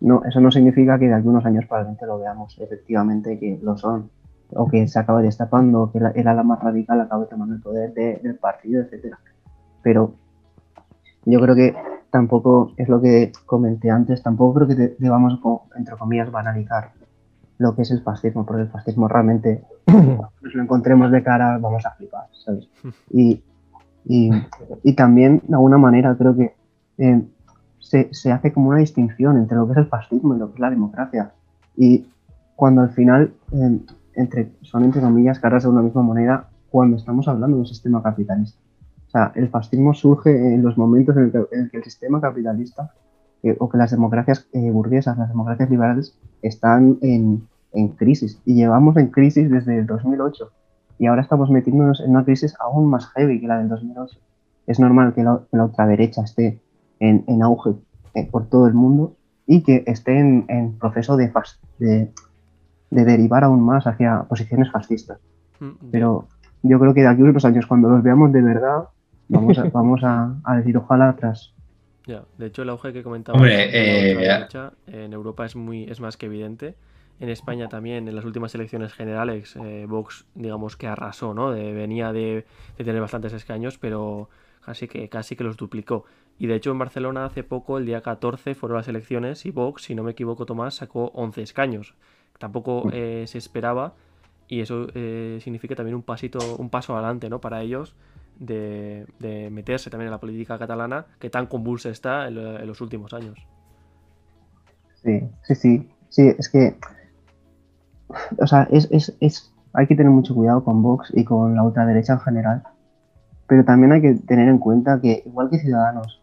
[0.00, 3.76] No, eso no significa que de algunos años para adelante lo veamos efectivamente que lo
[3.76, 4.10] son,
[4.50, 7.92] o que se acaba destapando, o que el ala más radical acabe tomando el poder
[7.94, 9.16] del partido, etc.
[9.82, 10.14] Pero
[11.24, 11.74] yo creo que
[12.10, 15.38] tampoco es lo que comenté antes, tampoco creo que debamos,
[15.76, 16.92] entre comillas, banalizar
[17.58, 21.58] lo que es el fascismo, porque el fascismo realmente, cuando nos lo encontremos de cara,
[21.58, 22.68] vamos a flipar, ¿sabes?
[24.10, 24.30] Y,
[24.84, 26.54] y, también, de alguna manera, creo que
[26.96, 27.22] eh,
[27.78, 30.60] se, hace como una distinción entre lo que es el fascismo y lo que es
[30.60, 31.32] la democracia.
[31.76, 32.06] Y
[32.56, 33.34] cuando al final,
[34.14, 38.02] entre, son entre comillas caras de una misma moneda, cuando estamos hablando de un sistema
[38.02, 38.58] capitalista.
[39.08, 41.32] O sea, el fascismo surge en los momentos en el
[41.70, 42.92] que, el, sistema capitalista
[43.42, 47.46] eh, o que las democracias eh, burguesas, las democracias liberales, están en,
[47.96, 48.40] crisis.
[48.44, 50.50] Y llevamos en crisis desde el 2008.
[50.98, 54.18] Y ahora estamos metiéndonos en una crisis aún más heavy que la del 2008.
[54.66, 56.60] Es normal que la, que la ultraderecha esté
[57.00, 57.70] en, auge
[58.14, 59.14] eh, por todo el mundo
[59.46, 61.32] y que esté en, proceso de,
[61.78, 62.12] de,
[62.90, 65.18] de, derivar aún más hacia posiciones fascistas.
[65.60, 66.26] Mm, Pero
[66.62, 68.88] yo creo que de aquí a unos años, cuando los veamos de verdad,
[69.28, 71.52] vamos a, vamos a, decir ojalá atrás.
[72.06, 74.46] Ya, de hecho el auge que comentaba eh,
[74.86, 76.74] en Europa es muy es más que evidente.
[77.20, 81.50] En España también, en las últimas elecciones generales, eh, Vox, digamos que arrasó, ¿no?
[81.50, 84.28] venía de, de, tener bastantes escaños, pero
[84.64, 86.04] casi que, casi que los duplicó.
[86.38, 89.82] Y de hecho en Barcelona hace poco, el día 14, fueron las elecciones y Vox,
[89.82, 91.94] si no me equivoco Tomás, sacó 11 escaños.
[92.38, 93.94] Tampoco eh, se esperaba
[94.46, 97.40] y eso eh, significa también un pasito, un paso adelante ¿no?
[97.40, 97.94] para ellos
[98.38, 99.06] de,
[99.50, 103.38] meterse también en la política catalana que tan convulsa está en, los últimos años.
[105.02, 105.90] Sí, sí, sí.
[106.08, 106.76] Sí, es que.
[108.38, 111.62] O sea, es, es, es, hay que tener mucho cuidado con Vox y con la
[111.62, 112.62] ultraderecha en general.
[113.46, 116.22] Pero también hay que tener en cuenta que, igual que Ciudadanos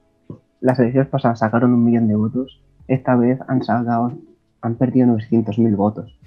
[0.66, 4.14] las elecciones pasadas sacaron un millón de votos, esta vez han sacado,
[4.62, 6.18] han perdido 900.000 votos.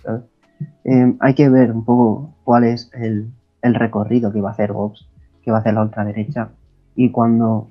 [0.85, 5.09] Eh, hay que ver un poco cuál es el, recorrido que va a hacer Vox,
[5.49, 6.51] que va a hacer la ultraderecha,
[6.95, 7.69] y cuando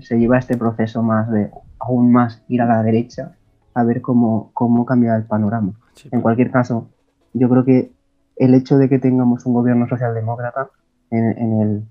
[0.00, 3.32] se lleva este proceso más de aún más ir a la derecha,
[3.72, 5.72] a ver cómo, cómo cambia el panorama.
[6.10, 6.90] En cualquier caso,
[7.32, 7.92] yo creo que
[8.36, 10.68] el hecho de que tengamos un gobierno socialdemócrata
[11.10, 11.82] en, en el,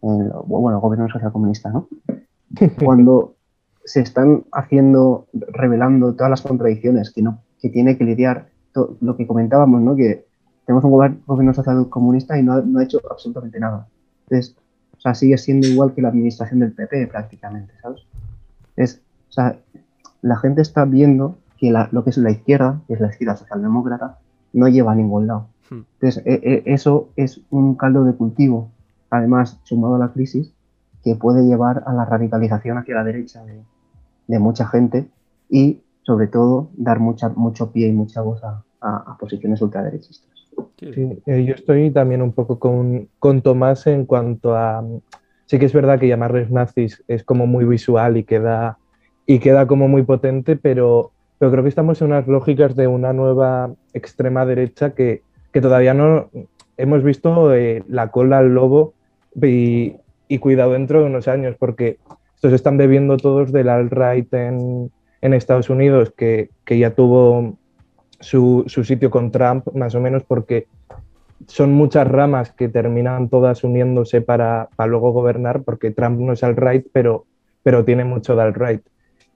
[0.00, 1.86] bueno, gobierno socialcomunista, ¿no?
[2.84, 3.36] Cuando
[3.84, 8.48] se están haciendo, revelando todas las contradicciones que, no, que tiene que lidiar,
[9.00, 9.94] lo que comentábamos, ¿no?
[9.94, 10.26] Que
[10.66, 13.86] tenemos un gobierno social comunista y no ha, hecho absolutamente nada.
[14.30, 18.02] O sea, sigue siendo igual que la administración del PP prácticamente, ¿sabes?
[18.76, 19.58] Es, o sea,
[20.22, 24.18] la gente está viendo que lo que es la izquierda, que es la izquierda socialdemócrata,
[24.52, 25.48] no lleva a ningún lado.
[25.70, 25.82] Hmm.
[26.00, 28.70] Entonces, e, e, eso es un caldo de cultivo,
[29.10, 30.52] además, sumado a la crisis,
[31.02, 33.62] que puede llevar a la radicalización hacia la derecha de,
[34.28, 35.08] de mucha gente
[35.48, 38.62] y, sobre todo, dar mucha, mucho pie y mucha voz a,
[39.18, 40.37] posiciones ultraderechistas.
[40.80, 44.84] Eh, yo estoy también un poco con, con, Tomás en cuanto a...
[45.46, 48.78] Sí que es verdad que llamarles nazis es como muy visual y queda,
[49.26, 53.12] y queda como muy potente, pero, pero creo que estamos en unas lógicas de una
[53.12, 56.28] nueva extrema derecha que, que todavía no
[56.78, 58.94] hemos visto eh, la cola al lobo
[59.42, 59.96] y,
[60.40, 61.98] cuidado dentro de unos años, porque
[62.34, 64.90] estos están bebiendo todos del alt-right en,
[65.20, 67.58] Estados Unidos, que, ya tuvo
[68.20, 70.66] su, sitio con Trump, más o menos, porque
[71.46, 76.86] son muchas ramas que terminan todas uniéndose para, luego gobernar, porque Trump no es alt-right,
[76.92, 77.26] pero,
[77.62, 78.82] pero tiene mucho de alt-right.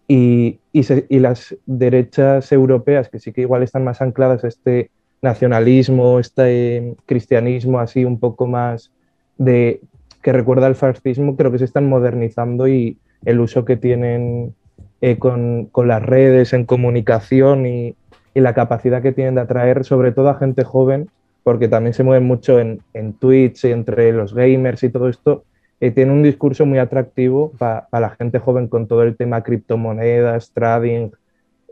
[0.08, 4.90] Y, y, las derechas europeas, que sí que igual están más ancladas a este
[5.22, 8.90] nacionalismo, este cristianismo así un poco más
[9.38, 9.80] de
[10.22, 14.54] que recuerda al fascismo, creo que se están modernizando y el uso que tienen
[15.00, 17.96] eh, con, las redes en comunicación y,
[18.40, 21.10] la capacidad que tienen de atraer sobre todo a gente joven,
[21.42, 25.44] porque también se mueven mucho en, en Twitch y entre los gamers y todo esto,
[25.82, 30.52] eh, tiene un discurso muy atractivo para la gente joven con todo el tema criptomonedas,
[30.52, 31.10] trading,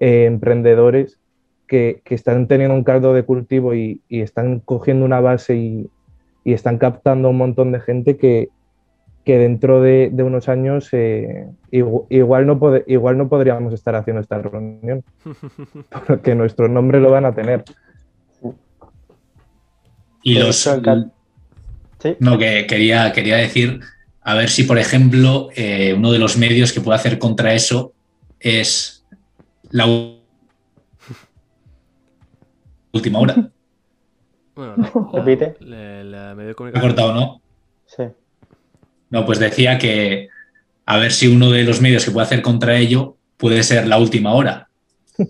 [0.01, 1.21] eh, emprendedores,
[1.69, 5.91] que, están teniendo un caldo de cultivo y, están cogiendo una base y,
[6.45, 8.49] están captando un montón de gente que,
[9.25, 15.05] dentro de, unos años eh, igual, no igual no podríamos estar haciendo esta reunión,
[16.07, 17.65] porque nuestro nombre lo van a tener.
[20.23, 20.69] Y los...
[22.19, 23.81] No, que quería, quería decir,
[24.23, 27.93] a ver si, por ejemplo, eh, uno de los medios que puede hacer contra eso
[28.39, 29.05] es
[29.71, 29.87] la
[32.93, 33.51] última hora.
[34.53, 35.57] Bueno, Repite.
[35.61, 37.41] La, medio ¿Ha cortado, no?
[39.11, 40.29] No, pues decía que
[40.87, 43.99] a ver si uno de los medios que puede hacer contra ello puede ser la
[43.99, 44.69] última hora.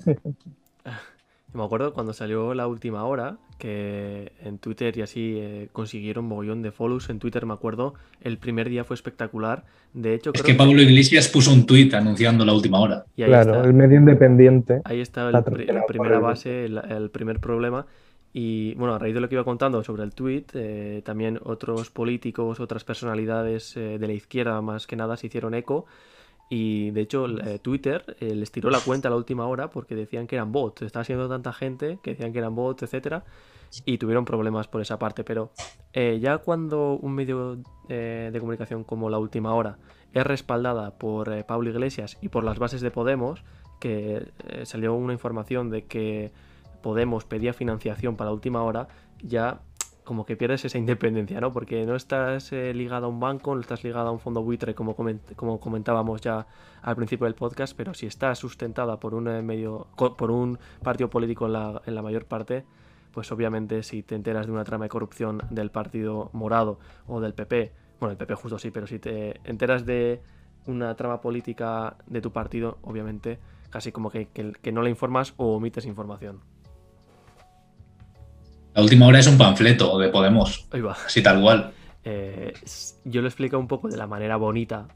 [1.53, 6.63] Me acuerdo cuando salió la última hora, que en Twitter y así eh, consiguieron mogollón
[6.63, 7.11] de follows.
[7.11, 9.65] En Twitter me acuerdo, el primer día fue espectacular.
[9.93, 13.05] De hecho, es que Pablo Iglesias puso un tweet anunciando la última hora.
[13.17, 14.81] claro, el medio independiente.
[14.85, 17.85] Ahí está la, primera base, el, primer problema.
[18.33, 21.91] Y bueno, a raíz de lo que iba contando sobre el tweet, eh, también otros
[21.91, 25.87] políticos, otras personalidades eh, de la izquierda más que nada se hicieron eco
[26.49, 30.27] y de hecho, eh, Twitter les tiró la cuenta a la última hora porque decían
[30.27, 30.83] que eran bots.
[30.83, 33.25] Estaba siendo tanta gente que decían que eran bots, etcétera,
[33.85, 35.23] y tuvieron problemas por esa parte.
[35.23, 35.53] Pero
[35.95, 39.79] ya cuando un medio de comunicación como la última hora
[40.13, 43.45] es respaldada por Pablo Iglesias y por las bases de Podemos,
[43.79, 44.33] que
[44.65, 46.33] salió una información de que
[46.83, 48.89] Podemos pedía financiación para última hora,
[49.23, 49.61] ya
[50.11, 51.53] como que pierdes esa independencia, ¿no?
[51.53, 54.75] Porque no estás eh, ligado a un banco, no estás ligado a un fondo buitre
[54.75, 54.97] como,
[55.37, 56.49] como comentábamos ya
[56.83, 61.11] al principio del podcast, pero si estás sustentada por un eh, medio, por un partido
[61.11, 62.65] político en la, mayor parte,
[63.13, 67.35] pues obviamente si te enteras de una trama de corrupción del partido morado o del
[67.35, 70.23] PP, bueno, el PP justo sí, pero si te enteras de
[70.67, 73.39] una trama política de tu partido, obviamente
[73.71, 76.41] casi como que, que no la informas o omites información.
[78.75, 80.69] La última hora es un panfleto de Podemos.
[80.73, 80.93] Ahí va.
[80.93, 81.73] Así tal cual.
[82.05, 82.53] Eh,
[83.05, 84.87] yo lo explico un poco de la manera bonita.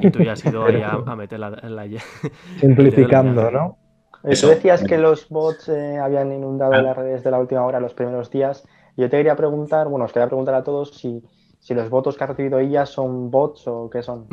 [0.00, 1.86] Y tú ya has ido ahí a, meterla en la.
[2.60, 3.78] Simplificando, ¿no?
[4.22, 6.82] Tú decías que los bots eh, habían inundado ah.
[6.82, 8.64] las redes de la última hora los primeros días.
[8.96, 11.24] Yo te quería preguntar, bueno, os quería preguntar a todos si,
[11.58, 14.26] si los votos que ha recibido ella son bots o qué son.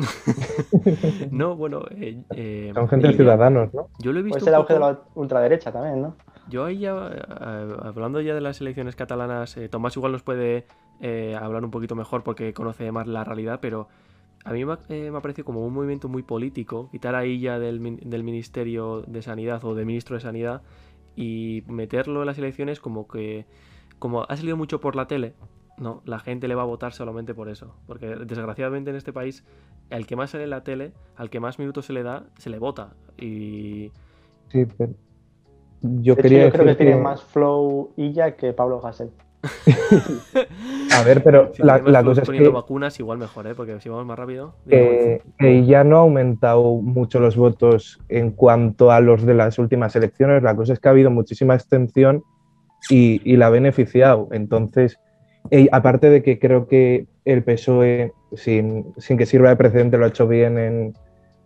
[1.30, 1.82] no, bueno.
[1.90, 3.88] Eh, son gente de ciudadanos, ¿no?
[3.98, 4.38] Yo lo he visto.
[4.38, 6.16] Pues el auge de la ultraderecha también, ¿no?
[6.50, 10.66] Yo ahí ya, eh, hablando ya de las elecciones catalanas, eh, Tomás igual nos puede
[11.00, 13.88] eh, hablar un poquito mejor porque conoce más la realidad, pero
[14.44, 19.02] a mí me, ha parecido como un movimiento muy político, quitar ahí ya del, Ministerio
[19.02, 20.62] de Sanidad o del Ministro de Sanidad
[21.14, 23.46] y meterlo en las elecciones como que,
[24.00, 25.34] como ha salido mucho por la tele,
[25.78, 29.44] no, la gente le va a votar solamente por eso, porque desgraciadamente en este país,
[29.90, 32.50] al que más sale en la tele, al que más minutos se le da, se
[32.50, 33.92] le vota y...
[34.48, 34.94] Sí, pero
[35.82, 39.10] yo, creo que, tiene más flow Illa que Pablo Hassel.
[40.92, 42.48] a ver, pero la, cosa es que.
[42.48, 43.54] vacunas igual mejor, ¿eh?
[43.54, 44.54] Porque si vamos más rápido.
[44.68, 49.96] que ya no ha aumentado mucho los votos en cuanto a los de las últimas
[49.96, 50.42] elecciones.
[50.42, 52.22] La cosa es que ha habido muchísima extensión
[52.90, 54.28] y, la ha beneficiado.
[54.32, 54.98] Entonces,
[55.72, 60.08] aparte de que creo que el PSOE, sin, sin, que sirva de precedente, lo ha
[60.08, 60.94] hecho bien en,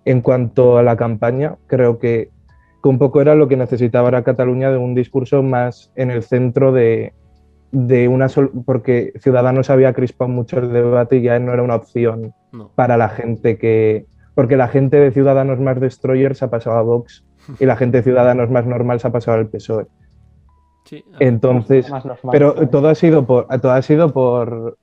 [0.04, 2.30] en cuanto a la campaña, creo que
[2.84, 6.22] que un poco era lo que necesitaba la Cataluña de un discurso más en el
[6.22, 7.14] centro de,
[7.72, 8.26] de una
[8.66, 12.34] porque Ciudadanos había crispado mucho el debate y ya no era una opción
[12.74, 17.24] para la gente que porque la gente de Ciudadanos más destroyers ha pasado a Vox
[17.58, 19.86] y la gente de Ciudadanos más normal se ha pasado al PSOE.
[21.20, 21.90] Entonces,
[22.30, 24.76] pero todo ha sido por todo ha sido por,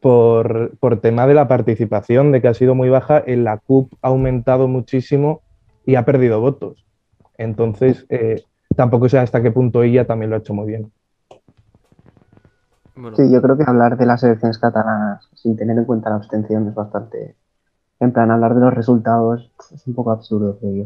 [0.00, 3.92] por, por tema de la participación, de que ha sido muy baja, en la CUP
[4.02, 5.42] ha aumentado muchísimo
[5.86, 6.84] y ha perdido votos.
[7.38, 8.42] Entonces, eh,
[8.76, 10.92] tampoco sé hasta qué punto ella también lo ha hecho muy bien.
[13.16, 16.68] Sí, yo creo que hablar de las elecciones catalanas sin tener en cuenta la abstención
[16.68, 17.34] es bastante.
[17.98, 20.84] En plan, hablar de los resultados es un poco absurdo, creo yo.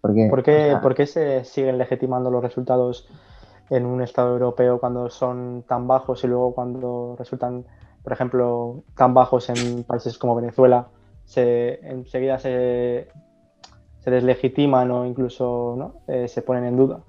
[0.00, 3.08] Porque, ¿Por, qué, ¿Por qué se siguen legitimando los resultados
[3.70, 7.64] en un Estado europeo cuando son tan bajos y luego cuando resultan,
[8.02, 10.88] por ejemplo, tan bajos en países como Venezuela,
[11.24, 13.08] se, enseguida se
[14.00, 15.94] se deslegitiman o incluso ¿no?
[16.06, 17.00] Eh, se ponen en duda.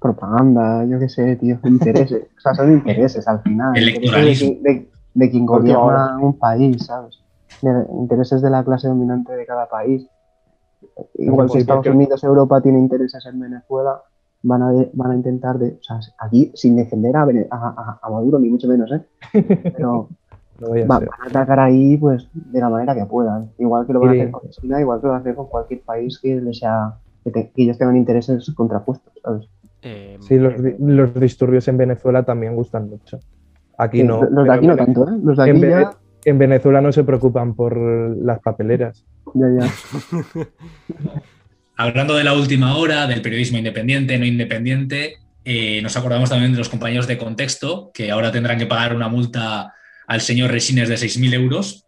[0.00, 2.26] Propaganda, yo qué sé, tío, intereses.
[2.36, 3.76] o sea, son intereses al final.
[3.76, 4.56] Electoralismo.
[4.60, 7.20] De, de quien gobierna un país, ¿sabes?
[7.62, 10.06] De intereses de la clase dominante de cada país.
[11.14, 11.86] Igual si ¿por Estados?
[11.86, 14.02] Unidos, Europa tiene intereses en Venezuela,
[14.42, 18.38] van a, van a intentar, de, o sea, aquí sin defender a, a- a Maduro,
[18.38, 19.00] ni mucho menos, ¿eh?
[19.76, 20.10] Pero
[20.62, 23.50] A va- van a atacar ahí pues de la manera que puedan.
[23.58, 25.48] Igual que lo van a hacer con China, igual que lo van a hacer con
[25.48, 26.94] cualquier país que, les sea,
[27.24, 29.48] que, te- que ellos tengan intereses contrapuestos, ¿sabes?
[29.82, 33.18] Eh, Sí, los, los disturbios en Venezuela también gustan mucho.
[33.76, 34.22] Aquí Sí, no.
[34.30, 35.12] Los de aquí no tanto, ¿eh?
[35.22, 35.90] Los de En, aquí ya,
[36.24, 39.04] en Venezuela no se preocupan por las papeleras.
[39.34, 40.44] ya, ya.
[41.76, 46.58] Hablando de la última hora, del periodismo independiente, no independiente, eh, nos acordamos también de
[46.58, 49.74] los compañeros de contexto, que ahora tendrán que pagar una multa
[50.06, 51.86] al señor Resines de 6.000 euros.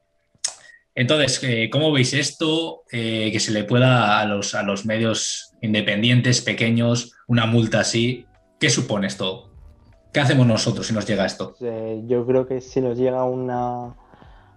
[0.94, 2.84] Entonces, eh, ¿cómo veis esto?
[2.90, 8.26] Eh, que se le pueda a los, a los medios independientes, pequeños, una multa así.
[8.58, 9.50] ¿Qué supone esto?
[10.12, 11.54] ¿Qué hacemos nosotros si nos llega esto?
[11.60, 13.94] Eh, yo creo que si nos llega una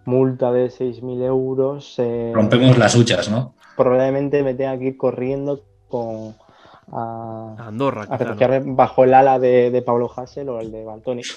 [0.06, 3.56] multa de 6.000 euros, eh, Rompemos las huchas, ¿no?
[3.80, 6.36] probablemente me tenga que ir corriendo con,
[6.94, 10.84] a, a Andorra, a refugiarme bajo el ala de, de Pablo Hassel o el de
[10.84, 11.22] Baltoni.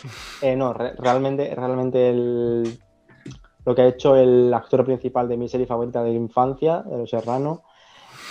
[0.45, 2.77] Eh, no, re- realmente, realmente el-
[3.65, 7.11] lo que ha hecho el actor principal de mi serie favorita de infancia, de Los
[7.11, 7.63] Serrano,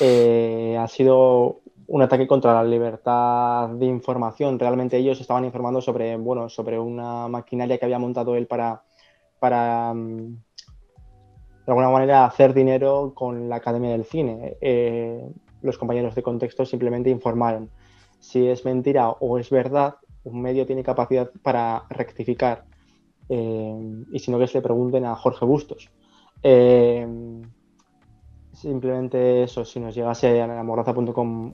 [0.01, 4.59] eh, ha sido un ataque contra la libertad de información.
[4.59, 8.81] Realmente ellos estaban informando sobre, bueno, sobre una maquinaria que había montado él para,
[9.39, 10.35] para mm,
[11.65, 14.57] de alguna manera hacer dinero con la Academia del Cine.
[14.59, 15.25] Eh,
[15.61, 17.69] los compañeros de contexto simplemente informaron.
[18.19, 22.65] Si es mentira o es verdad, un medio tiene capacidad para rectificar.
[23.29, 25.89] Eh, y si no, que se le pregunten a Jorge Bustos.
[26.43, 27.07] Eh,
[28.53, 31.53] simplemente eso, si nos llegase a mordaza.com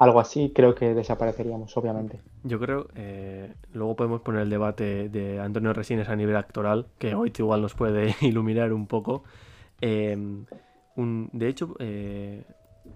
[0.00, 2.20] algo así, creo que desapareceríamos, obviamente.
[2.44, 7.16] Yo creo, eh, luego podemos poner el debate de Antonio Resines a nivel actoral, que
[7.16, 9.24] hoy igual nos puede iluminar un poco.
[9.80, 10.16] Eh,
[10.96, 11.74] un- de hecho,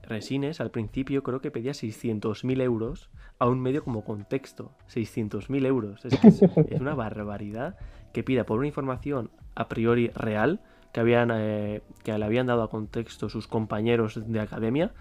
[0.02, 4.72] Resines al principio creo que pedía 600.000 euros a un medio como contexto.
[4.88, 6.04] 600.000 euros.
[6.04, 7.76] Es, una barbaridad
[8.12, 10.60] que pida por una información a priori real
[10.92, 14.92] que, habían, eh, que le habían dado a contexto sus compañeros de academia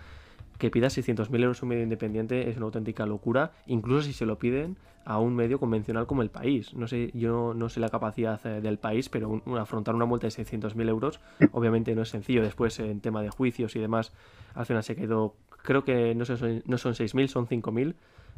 [0.61, 4.27] que pida 600.000 euros a un medio independiente es una auténtica locura, incluso si se
[4.27, 6.75] lo piden a un medio convencional como el país.
[6.75, 10.05] No sé, yo no sé la capacidad eh, del país, pero un- un- afrontar una
[10.05, 11.19] multa de 600.000 euros
[11.51, 12.43] obviamente no es sencillo.
[12.43, 14.13] Después, en tema de juicios y demás,
[14.53, 15.33] al final se quedó,
[15.63, 17.95] creo que no, sé, son- no son 6.000, son 5.000,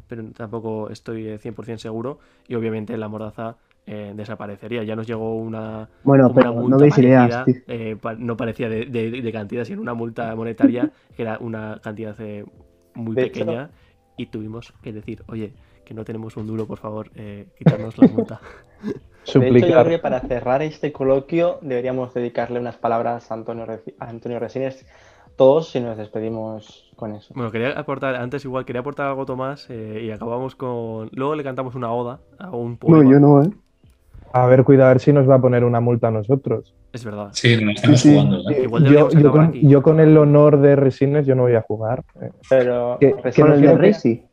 [0.08, 2.20] pero tampoco estoy eh, 100% seguro.
[2.48, 4.82] Y obviamente la mordaza eh, desaparecería.
[4.84, 8.68] Ya nos llegó una, Bueno, una pero no multa veis ideas, eh, pa- no parecía
[8.68, 12.44] de, de- de cantidad, sino una multa monetaria que era una cantidad eh,
[12.94, 13.70] muy De hecho- pequeña
[14.16, 15.52] y tuvimos que decir, oye,
[15.84, 18.40] que no tenemos un duro, por favor, eh, quitarnos la multa.
[19.26, 23.66] De hecho, yo creo que para cerrar este coloquio deberíamos dedicarle unas palabras a Antonio,
[23.98, 24.86] a Antonio Resines,
[25.36, 27.34] todos, y nos despedimos con eso.
[27.34, 31.08] Bueno, quería aportar, antes igual quería aportar algo Tomás eh, y acabamos con...
[31.12, 33.02] Luego le cantamos una oda a un poema.
[33.02, 33.50] No, yo no, ¿eh?
[34.36, 36.74] A ver, cuidado, a ver si nos va a poner una multa a nosotros.
[36.92, 37.28] Es verdad.
[37.32, 38.50] Sí, nos estamos Sí, jugando.
[38.50, 38.62] ¿eh?
[38.64, 39.68] Igual Yo, con, aquí.
[39.68, 42.02] yo con el honor de Resines yo no voy a jugar.
[42.20, 42.30] eh.
[42.50, 44.24] Pero Que- Resines que Con el del Rey sí.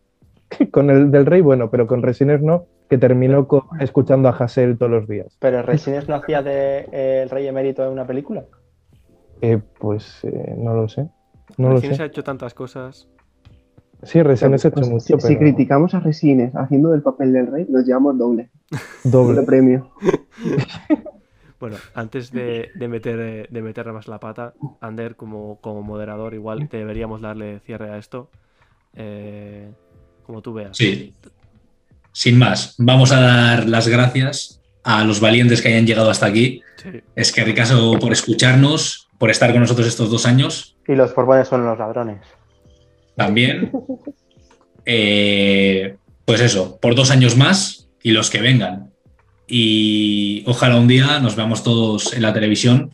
[0.71, 3.47] Con el del Rey, bueno, pero con Resines no, que termino
[3.79, 5.37] escuchando a Hassel todos los días.
[5.39, 8.43] pero Resines no hacía de eh, el rey emérito en una película.
[9.41, 11.07] Eh, pues eh, no lo sé.
[11.57, 12.09] No lo Recién se ha sé.
[12.11, 13.07] hecho tantas cosas.
[14.03, 17.65] Sí, Resines ha hecho Pues, mucho, si, criticamos a Resines haciendo del papel del rey,
[17.69, 18.49] nos llevamos doble,
[19.03, 19.43] doble doble.
[19.43, 19.91] premio.
[21.59, 26.33] Bueno, antes de, de meter, eh, de meterle más la pata, Ander, como, como moderador,
[26.33, 28.31] igual deberíamos darle cierre a esto.
[28.95, 29.69] Eh,
[30.25, 30.75] como tú veas.
[30.75, 31.13] Sí.
[32.11, 36.63] Sin más, vamos a dar las gracias a los valientes que hayan llegado hasta aquí.
[36.77, 36.89] Sí.
[37.15, 41.47] Es que Ricaso por escucharnos, por estar con nosotros estos dos años Y los Borbones
[41.47, 42.21] son los ladrones.
[43.15, 43.71] También.
[44.85, 45.95] Eh,
[46.25, 48.91] pues eso, por dos años más y los que vengan.
[49.47, 52.91] Y ojalá un día nos veamos todos en la televisión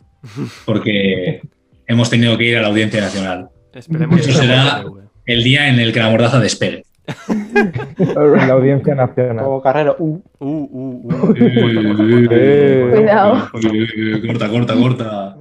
[0.64, 1.40] porque
[1.86, 3.48] hemos tenido que ir a la Audiencia Nacional.
[3.72, 4.84] Esperemos Eso que será-.
[5.24, 6.84] El día en el que la mordaza despegue.
[7.98, 9.44] La audiencia nacional.
[9.44, 11.34] Como carrero, uh, Uh, uh, uh.
[12.30, 12.90] Eh.
[12.94, 13.48] Cuidado.
[14.26, 15.36] Corta, corta, corta.